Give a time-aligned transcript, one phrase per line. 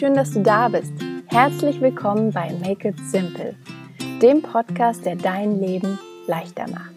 [0.00, 0.94] schön, dass du da bist.
[1.26, 3.54] Herzlich willkommen bei Make It Simple,
[4.22, 6.94] dem Podcast, der dein Leben leichter macht.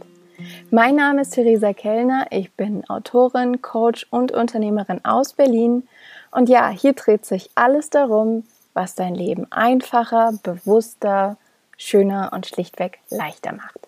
[0.72, 5.86] Mein Name ist Theresa Kellner, ich bin Autorin, Coach und Unternehmerin aus Berlin.
[6.32, 11.36] Und ja, hier dreht sich alles darum, was dein Leben einfacher, bewusster,
[11.78, 13.80] schöner und schlichtweg leichter macht.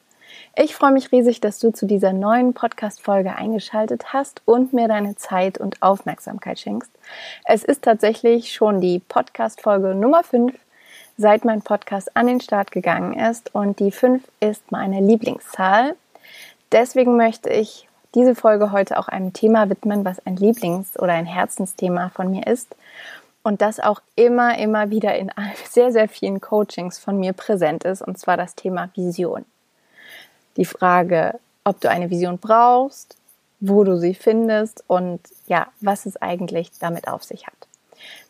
[0.56, 5.18] Ich freue mich riesig, dass du zu dieser neuen Podcast-Folge eingeschaltet hast und mir deine
[5.18, 6.92] Zeit und Aufmerksamkeit schenkst.
[7.44, 10.54] Es ist tatsächlich schon die Podcast-Folge Nummer 5,
[11.18, 15.96] seit mein Podcast an den Start gegangen ist und die 5 ist meine Lieblingszahl.
[16.72, 21.26] Deswegen möchte ich diese Folge heute auch einem Thema widmen, was ein Lieblings- oder ein
[21.26, 22.76] Herzensthema von mir ist
[23.44, 25.32] und das auch immer, immer wieder in
[25.70, 29.46] sehr, sehr vielen Coachings von mir präsent ist, und zwar das Thema Vision
[30.58, 33.18] die Frage, ob du eine Vision brauchst,
[33.60, 37.54] wo du sie findest und ja, was es eigentlich damit auf sich hat.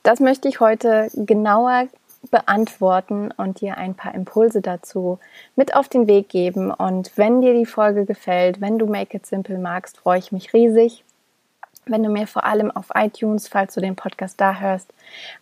[0.04, 1.88] Das möchte ich heute genauer
[2.32, 5.20] beantworten und dir ein paar Impulse dazu
[5.56, 6.72] mit auf den Weg geben.
[6.72, 10.54] Und wenn dir die Folge gefällt, wenn du Make It Simple magst, freue ich mich
[10.54, 11.04] riesig,
[11.86, 14.92] wenn du mir vor allem auf iTunes, falls du den Podcast da hörst,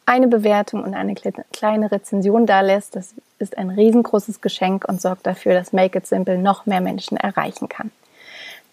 [0.05, 2.95] eine Bewertung und eine kleine Rezension da lässt.
[2.95, 7.17] Das ist ein riesengroßes Geschenk und sorgt dafür, dass Make It Simple noch mehr Menschen
[7.17, 7.91] erreichen kann.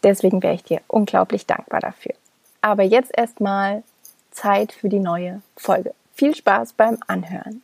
[0.02, 2.14] Deswegen wäre ich dir unglaublich dankbar dafür.
[2.62, 3.82] Aber jetzt erstmal
[4.30, 5.94] Zeit für die neue Folge.
[6.14, 7.62] Viel Spaß beim Anhören.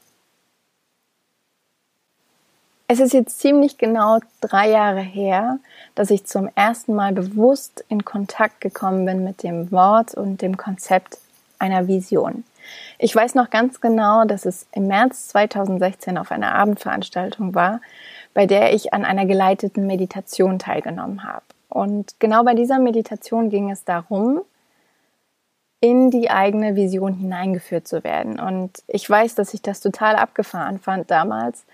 [2.89, 5.59] Es ist jetzt ziemlich genau drei Jahre her,
[5.97, 10.57] dass ich zum ersten Mal bewusst in Kontakt gekommen bin mit dem Wort und dem
[10.57, 11.19] Konzept
[11.59, 12.45] einer Vision.
[12.99, 17.81] Ich weiß noch ganz genau, dass es im März 2016 auf einer Abendveranstaltung war,
[18.35, 21.45] bei der ich an einer geleiteten Meditation teilgenommen habe.
[21.69, 24.43] Und genau bei dieser Meditation ging es darum,
[25.81, 28.39] in die eigene Vision hineingeführt zu werden.
[28.39, 31.65] Und ich weiß, dass ich das total abgefahren fand damals,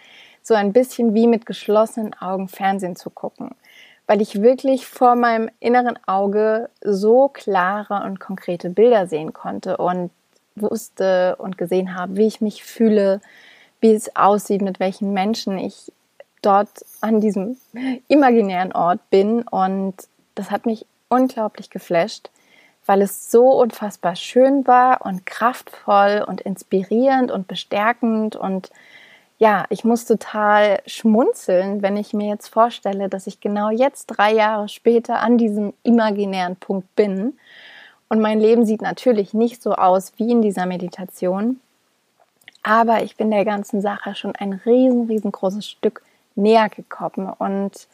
[0.42, 3.50] so ein bisschen wie mit geschlossenen Augen Fernsehen zu gucken,
[4.06, 10.10] weil ich wirklich vor meinem inneren Auge so klare und konkrete Bilder sehen konnte und
[10.54, 13.20] wusste und gesehen habe, wie ich mich fühle,
[13.81, 15.92] wie es aussieht, mit welchen Menschen ich
[16.42, 17.56] dort an diesem
[18.08, 19.42] imaginären Ort bin.
[19.42, 19.94] Und
[20.34, 22.31] das hat mich unglaublich geflasht,
[22.84, 28.70] weil es so unfassbar schön war und kraftvoll und inspirierend und bestärkend und
[29.42, 34.32] ja, ich muss total schmunzeln, wenn ich mir jetzt vorstelle, dass ich genau jetzt drei
[34.32, 37.36] Jahre später an diesem imaginären Punkt bin.
[38.08, 41.58] Und mein Leben sieht natürlich nicht so aus wie in dieser Meditation.
[42.62, 46.04] Aber ich bin der ganzen Sache schon ein riesen, riesengroßes Stück
[46.36, 47.88] näher gekommen und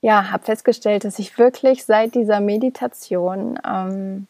[0.00, 4.26] ja, habe festgestellt, dass ich wirklich seit dieser Meditation ähm,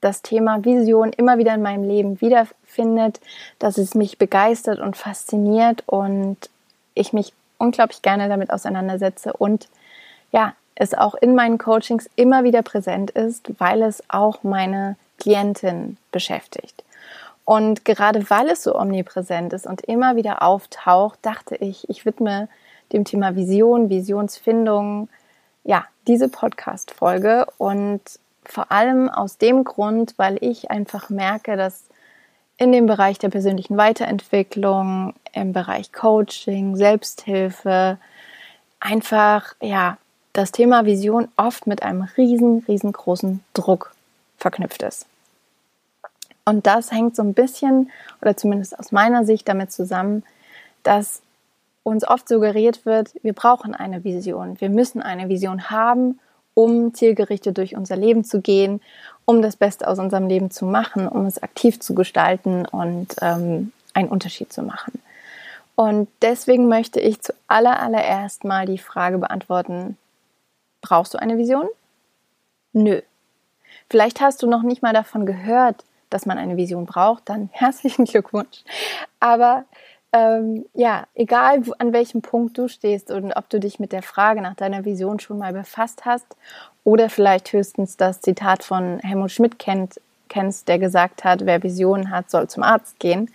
[0.00, 3.20] das Thema Vision immer wieder in meinem Leben wiederfindet,
[3.58, 6.36] dass es mich begeistert und fasziniert und
[6.94, 9.68] ich mich unglaublich gerne damit auseinandersetze und
[10.32, 15.96] ja, es auch in meinen Coachings immer wieder präsent ist, weil es auch meine Klientin
[16.12, 16.84] beschäftigt.
[17.46, 22.48] Und gerade weil es so omnipräsent ist und immer wieder auftaucht, dachte ich, ich widme
[22.92, 25.08] dem Thema Vision, Visionsfindung,
[25.64, 28.02] ja, diese Podcast-Folge und
[28.48, 31.84] vor allem aus dem Grund, weil ich einfach merke, dass
[32.58, 37.98] in dem Bereich der persönlichen Weiterentwicklung, im Bereich Coaching, Selbsthilfe,
[38.80, 39.98] einfach, ja,
[40.32, 43.94] das Thema Vision oft mit einem riesen, riesengroßen Druck
[44.38, 45.06] verknüpft ist.
[46.44, 47.90] Und das hängt so ein bisschen,
[48.22, 50.22] oder zumindest aus meiner Sicht, damit zusammen,
[50.82, 51.20] dass
[51.82, 54.60] uns oft suggeriert wird, wir brauchen eine Vision.
[54.60, 56.18] Wir müssen eine Vision haben,
[56.56, 58.80] um zielgerichtet durch unser Leben zu gehen,
[59.26, 63.72] um das Beste aus unserem Leben zu machen, um es aktiv zu gestalten und ähm,
[63.92, 65.02] einen Unterschied zu machen.
[65.74, 69.98] Und deswegen möchte ich zu allererst mal die Frage beantworten,
[70.80, 71.68] brauchst du eine Vision?
[72.72, 73.02] Nö.
[73.90, 78.06] Vielleicht hast du noch nicht mal davon gehört, dass man eine Vision braucht, dann herzlichen
[78.06, 78.64] Glückwunsch.
[79.20, 79.66] Aber
[80.12, 84.40] ähm, ja, egal an welchem Punkt du stehst und ob du dich mit der Frage
[84.40, 86.26] nach deiner Vision schon mal befasst hast
[86.84, 92.10] oder vielleicht höchstens das Zitat von Helmut Schmidt kennt, kennst, der gesagt hat, wer Visionen
[92.10, 93.30] hat, soll zum Arzt gehen.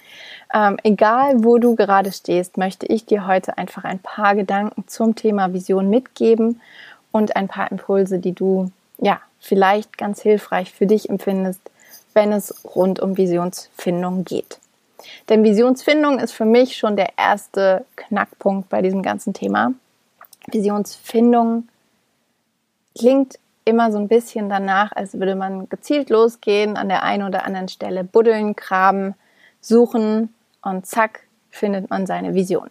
[0.53, 5.15] Ähm, egal, wo du gerade stehst, möchte ich dir heute einfach ein paar Gedanken zum
[5.15, 6.61] Thema Vision mitgeben
[7.11, 11.61] und ein paar Impulse, die du ja vielleicht ganz hilfreich für dich empfindest,
[12.13, 14.60] wenn es rund um Visionsfindung geht.
[15.29, 19.73] Denn Visionsfindung ist für mich schon der erste Knackpunkt bei diesem ganzen Thema.
[20.47, 21.67] Visionsfindung
[22.97, 27.45] klingt immer so ein bisschen danach, als würde man gezielt losgehen, an der einen oder
[27.45, 29.15] anderen Stelle buddeln, graben,
[29.59, 32.69] suchen und zack, findet man seine Vision.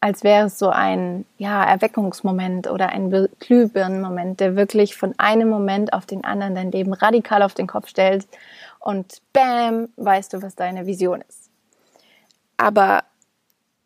[0.00, 5.92] Als wäre es so ein ja, Erweckungsmoment oder ein Glühbirnenmoment, der wirklich von einem Moment
[5.92, 8.26] auf den anderen dein Leben radikal auf den Kopf stellt
[8.78, 11.50] und bam, weißt du, was deine Vision ist.
[12.56, 13.04] Aber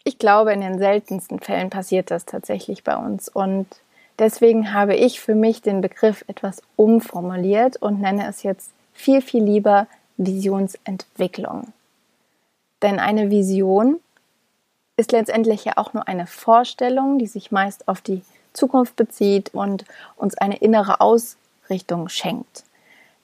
[0.05, 3.67] ich glaube, in den seltensten Fällen passiert das tatsächlich bei uns und
[4.19, 9.45] deswegen habe ich für mich den Begriff etwas umformuliert und nenne es jetzt viel, viel
[9.45, 9.87] lieber
[10.17, 11.73] Visionsentwicklung.
[12.83, 14.01] Denn eine Vision
[15.01, 19.85] ist letztendlich ja auch nur eine Vorstellung, die sich meist auf die Zukunft bezieht und
[20.17, 22.65] uns eine innere Ausrichtung schenkt.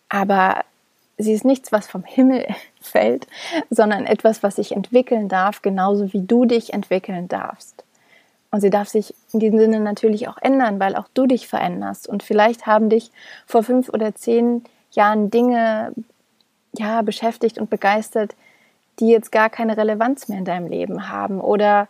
[0.09, 0.65] Aber
[1.19, 2.47] sie ist nichts, was vom Himmel
[2.81, 3.27] fällt,
[3.71, 7.85] sondern etwas, was sich entwickeln darf, genauso wie du dich entwickeln darfst.
[8.51, 12.09] Und sie darf sich in diesem Sinne natürlich auch ändern, weil auch du dich veränderst.
[12.09, 13.11] Und vielleicht haben dich
[13.47, 15.93] vor fünf oder zehn Jahren Dinge
[16.79, 18.35] ja, beschäftigt und begeistert,
[19.01, 21.41] die jetzt gar keine Relevanz mehr in deinem Leben haben.
[21.41, 21.89] Oder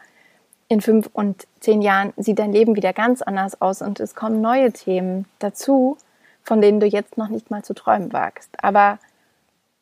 [0.69, 4.41] in fünf und zehn Jahren sieht dein Leben wieder ganz anders aus und es kommen
[4.41, 5.97] neue Themen dazu,
[6.43, 8.50] von denen du jetzt noch nicht mal zu träumen wagst.
[8.62, 8.99] Aber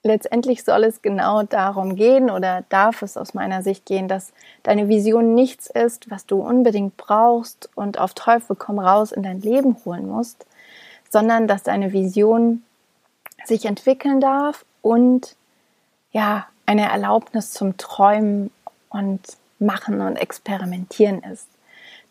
[0.02, 4.32] letztendlich soll es genau darum gehen oder darf es aus meiner Sicht gehen, dass
[4.62, 9.40] deine Vision nichts ist, was du unbedingt brauchst und auf Teufel komm raus in dein
[9.40, 10.46] Leben holen musst,
[11.10, 12.62] sondern dass deine Vision
[13.46, 15.36] sich entwickeln darf und
[16.12, 18.50] ja, eine Erlaubnis zum Träumen
[18.88, 19.20] und
[19.58, 21.48] Machen und Experimentieren ist.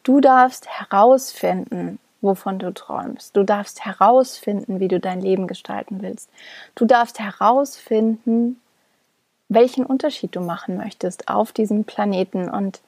[0.04, 3.36] Du darfst herausfinden, wovon du träumst.
[3.36, 6.30] Du darfst herausfinden, wie du dein Leben gestalten willst.
[6.76, 8.60] Du darfst herausfinden,
[9.50, 12.50] welchen Unterschied du machen möchtest auf diesem Planeten.
[12.50, 12.82] Und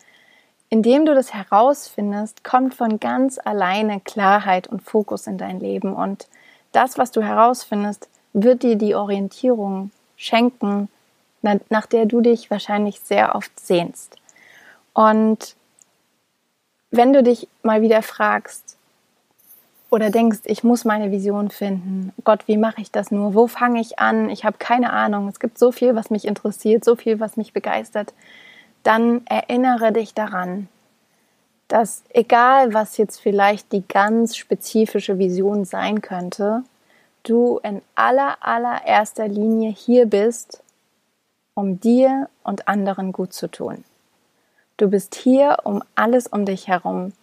[0.69, 5.93] indem du das herausfindest, kommt von ganz alleine Klarheit und Fokus in dein Leben.
[5.93, 6.27] Und
[6.71, 10.89] das, was du herausfindest, wird dir die Orientierung schenken,
[11.69, 14.17] nach der du dich wahrscheinlich sehr oft sehnst.
[14.93, 15.55] Und
[16.91, 18.77] wenn du dich mal wieder fragst
[19.89, 23.33] oder denkst, ich muss meine Vision finden, Gott, wie mache ich das nur?
[23.33, 24.29] Wo fange ich an?
[24.29, 25.27] Ich habe keine Ahnung.
[25.27, 28.13] Es gibt so viel, was mich interessiert, so viel, was mich begeistert.
[28.83, 30.67] Dann erinnere dich daran,
[31.67, 36.63] dass egal was jetzt vielleicht die ganz spezifische Vision sein könnte,
[37.23, 40.61] du in aller allererster Linie hier bist,
[41.55, 43.83] um dir und anderen gut zu tun.
[44.77, 47.13] Du bist hier, um alles um dich herum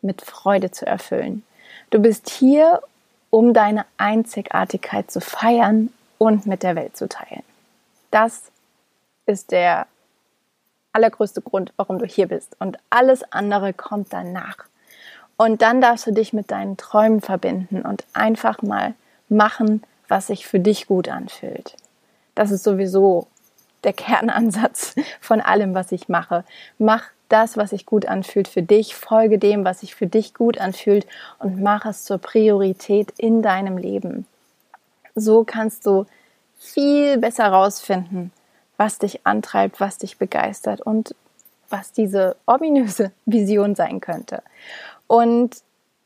[0.00, 1.42] mit Freude zu erfüllen.
[1.90, 2.82] Du bist hier,
[3.30, 7.42] um deine Einzigartigkeit zu feiern und mit der Welt zu teilen.
[8.10, 8.44] Das
[9.26, 9.86] ist der
[10.92, 12.56] allergrößte Grund, warum du hier bist.
[12.60, 14.58] Und alles andere kommt danach.
[15.36, 18.94] Und dann darfst du dich mit deinen Träumen verbinden und einfach mal
[19.28, 21.74] machen, was sich für dich gut anfühlt.
[22.36, 23.26] Das ist sowieso
[23.84, 26.44] der Kernansatz von allem, was ich mache.
[26.78, 30.58] Mach das, was sich gut anfühlt für dich, folge dem, was sich für dich gut
[30.58, 31.06] anfühlt
[31.38, 34.26] und mach es zur Priorität in deinem Leben.
[35.14, 36.06] So kannst du
[36.58, 38.32] viel besser herausfinden,
[38.76, 41.14] was dich antreibt, was dich begeistert und
[41.68, 44.42] was diese ominöse Vision sein könnte.
[45.06, 45.56] Und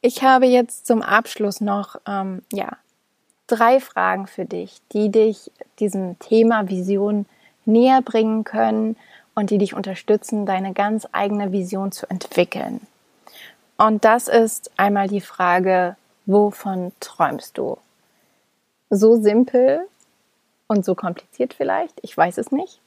[0.00, 2.76] ich habe jetzt zum Abschluss noch ähm, ja
[3.46, 5.50] drei Fragen für dich, die dich
[5.80, 7.26] diesem Thema Vision
[7.68, 8.96] näher bringen können
[9.34, 12.80] und die dich unterstützen, deine ganz eigene Vision zu entwickeln.
[13.76, 15.96] Und das ist einmal die Frage,
[16.26, 17.78] wovon träumst du?
[18.90, 19.86] So simpel
[20.66, 22.80] und so kompliziert vielleicht, ich weiß es nicht,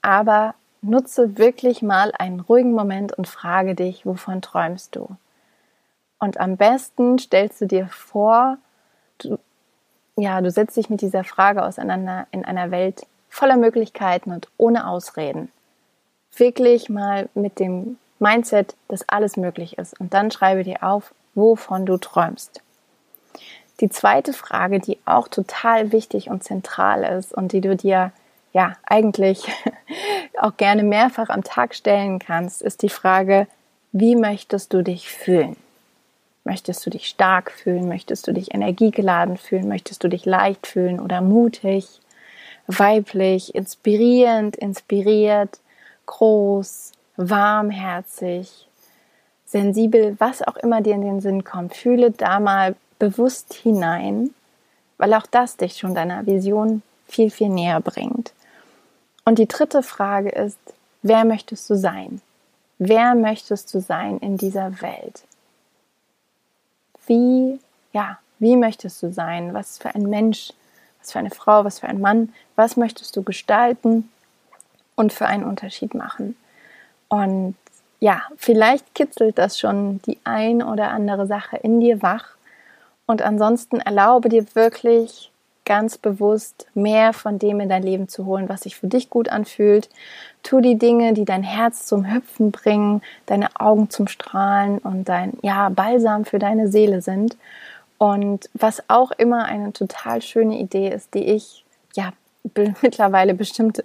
[0.00, 5.08] aber nutze wirklich mal einen ruhigen Moment und frage dich, wovon träumst du?
[6.18, 8.58] Und am besten stellst du dir vor,
[9.18, 9.38] du,
[10.16, 14.86] ja, du setzt dich mit dieser Frage auseinander in einer Welt, voller Möglichkeiten und ohne
[14.86, 15.50] Ausreden.
[16.36, 19.98] Wirklich mal mit dem Mindset, dass alles möglich ist.
[19.98, 22.60] Und dann schreibe dir auf, wovon du träumst.
[23.80, 28.12] Die zweite Frage, die auch total wichtig und zentral ist und die du dir
[28.52, 29.48] ja eigentlich
[30.38, 33.46] auch gerne mehrfach am Tag stellen kannst, ist die Frage,
[33.92, 35.56] wie möchtest du dich fühlen?
[36.44, 37.88] Möchtest du dich stark fühlen?
[37.88, 39.68] Möchtest du dich energiegeladen fühlen?
[39.68, 42.01] Möchtest du dich leicht fühlen oder mutig?
[42.78, 45.58] Weiblich, inspirierend, inspiriert,
[46.06, 48.66] groß, warmherzig,
[49.46, 51.74] sensibel, was auch immer dir in den Sinn kommt.
[51.76, 54.34] Fühle da mal bewusst hinein,
[54.98, 58.32] weil auch das dich schon deiner Vision viel, viel näher bringt.
[59.24, 60.58] Und die dritte Frage ist,
[61.02, 62.20] wer möchtest du sein?
[62.78, 65.22] Wer möchtest du sein in dieser Welt?
[67.06, 67.60] Wie,
[67.92, 69.54] ja, wie möchtest du sein?
[69.54, 70.52] Was für ein Mensch
[71.02, 74.08] was für eine Frau, was für ein Mann, was möchtest du gestalten,
[74.94, 76.36] und für einen Unterschied machen.
[77.08, 77.56] Und
[78.00, 82.36] ja, vielleicht kitzelt das schon die ein oder andere Sache in dir wach.
[83.06, 85.30] Und ansonsten erlaube dir wirklich
[85.64, 89.28] ganz bewusst mehr von dem in dein Leben zu holen, was sich für dich gut
[89.28, 89.88] anfühlt.
[90.42, 95.34] Tu die Dinge, die dein Herz zum Hüpfen bringen, deine Augen zum Strahlen und dein
[95.42, 97.36] ja Balsam für deine Seele sind.
[98.02, 102.12] Und was auch immer eine total schöne Idee ist, die ich ja
[102.82, 103.80] mittlerweile bestimmt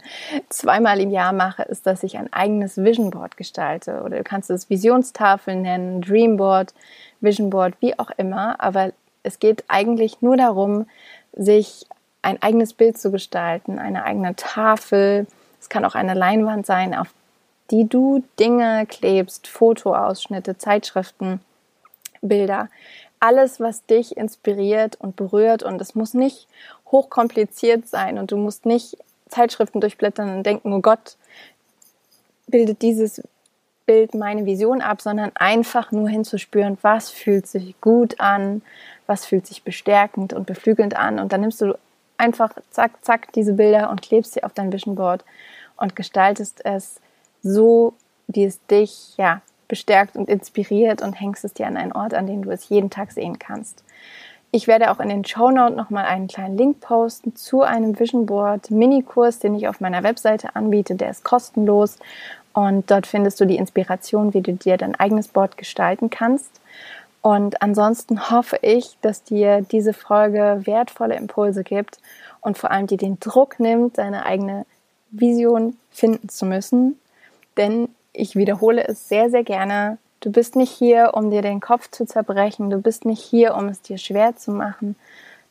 [0.49, 4.01] zweimal im Jahr mache, ist, dass ich ein eigenes Vision Board gestalte.
[4.01, 6.73] Oder du kannst es Visionstafel nennen, Dreamboard,
[7.21, 8.59] Vision Board, wie auch immer.
[8.59, 10.87] Aber es geht eigentlich nur darum,
[11.33, 11.85] sich
[12.23, 15.27] ein eigenes Bild zu gestalten, eine eigene Tafel.
[15.61, 17.13] Es kann auch eine Leinwand sein, auf
[17.69, 21.39] die du Dinge klebst, Fotoausschnitte, Zeitschriften,
[22.23, 22.69] Bilder.
[23.19, 25.63] Alles, was dich inspiriert und berührt.
[25.63, 26.47] Und es muss nicht
[26.91, 28.97] hochkompliziert sein und du musst nicht
[29.29, 31.17] Zeitschriften durchblättern und denken, oh Gott,
[32.47, 33.21] bildet dieses
[33.85, 38.61] Bild meine Vision ab, sondern einfach nur hinzuspüren, was fühlt sich gut an,
[39.05, 41.19] was fühlt sich bestärkend und beflügelnd an.
[41.19, 41.77] Und dann nimmst du
[42.17, 45.23] einfach zack, zack diese Bilder und klebst sie auf dein Vision Board
[45.77, 46.99] und gestaltest es
[47.43, 47.93] so,
[48.27, 52.27] wie es dich ja bestärkt und inspiriert und hängst es dir an einen Ort, an
[52.27, 53.83] den du es jeden Tag sehen kannst.
[54.51, 58.25] Ich werde auch in den Show Notes nochmal einen kleinen Link posten zu einem Vision
[58.25, 60.95] Board Minikurs, den ich auf meiner Webseite anbiete.
[60.95, 61.97] Der ist kostenlos
[62.53, 66.61] und dort findest du die Inspiration, wie du dir dein eigenes Board gestalten kannst.
[67.21, 71.99] Und ansonsten hoffe ich, dass dir diese Folge wertvolle Impulse gibt
[72.39, 74.65] und vor allem dir den Druck nimmt, deine eigene
[75.11, 76.97] Vision finden zu müssen.
[77.57, 79.97] Denn ich wiederhole es sehr, sehr gerne.
[80.19, 82.69] Du bist nicht hier, um dir den Kopf zu zerbrechen.
[82.69, 84.95] Du bist nicht hier, um es dir schwer zu machen.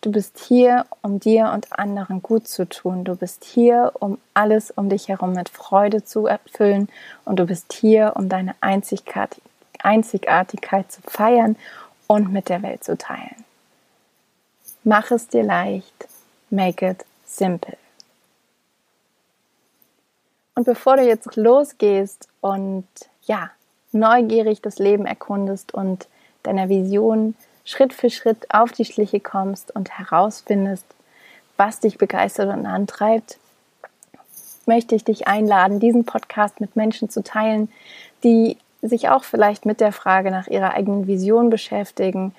[0.00, 3.04] Du bist hier, um dir und anderen gut zu tun.
[3.04, 6.88] Du bist hier, um alles um dich herum mit Freude zu erfüllen.
[7.24, 11.56] Und du bist hier, um deine Einzigartigkeit zu feiern
[12.06, 13.44] und mit der Welt zu teilen.
[14.84, 16.08] Mach es dir leicht.
[16.50, 17.76] Make it simple.
[20.56, 22.86] Und bevor du jetzt losgehst und
[23.22, 23.50] ja,
[23.92, 26.08] neugierig das Leben erkundest und
[26.42, 27.34] deiner Vision
[27.64, 30.86] Schritt für Schritt auf die Schliche kommst und herausfindest,
[31.56, 33.38] was dich begeistert und antreibt,
[34.64, 37.70] möchte ich dich einladen, diesen Podcast mit Menschen zu teilen,
[38.24, 42.34] die sich auch vielleicht mit der Frage nach ihrer eigenen Vision beschäftigen,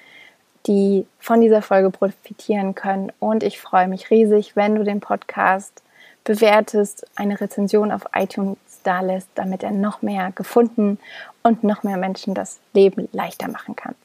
[0.66, 3.12] die von dieser Folge profitieren können.
[3.20, 5.82] Und ich freue mich riesig, wenn du den Podcast
[6.27, 11.00] bewertest, eine Rezension auf iTunes da lässt, damit er noch mehr gefunden
[11.41, 13.96] und noch mehr Menschen das Leben leichter machen kann.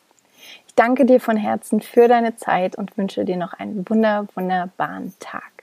[0.68, 5.12] Ich danke dir von Herzen für deine Zeit und wünsche dir noch einen wunder, wunderbaren
[5.18, 5.61] Tag.